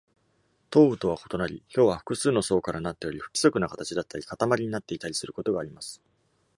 [0.71, 6.01] 凍雨とは異なり、ひょうは複数の層からなっており、不規則な形だったり、塊になっていたりすることがあります。